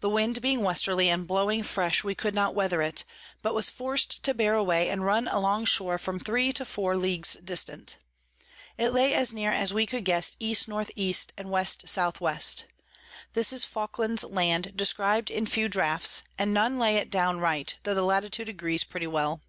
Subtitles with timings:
[0.00, 3.04] The Wind being Westerly, and blowing fresh, we could not weather it;
[3.42, 7.36] but was forc'd to bear away and run along Shore from 3 to 4 Ls.
[7.44, 7.96] dist.
[8.78, 11.14] It lay as near as we could guess E N E.
[11.36, 12.38] and W S W.
[13.34, 17.92] This is Falkland's Land, describ'd in few Draughts, and none lay it down right, tho
[17.92, 19.42] the Latitude agrees pretty well.